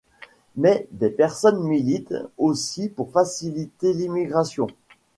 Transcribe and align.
Mais 0.55 0.87
des 0.89 1.11
personnes 1.11 1.61
militent 1.61 2.15
aussi 2.39 2.89
pour 2.89 3.11
faciliter 3.11 3.93
l’immigration. 3.93 4.65